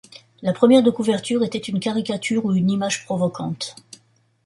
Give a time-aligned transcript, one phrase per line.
[0.41, 3.75] La première de couverture était une caricature ou une image provocante.